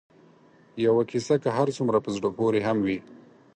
یوه 0.85 1.03
کیسه 1.11 1.35
که 1.43 1.49
هر 1.57 1.67
څومره 1.77 1.99
په 2.05 2.09
زړه 2.15 2.29
پورې 2.37 2.59
هم 2.67 2.77
وي 2.85 2.99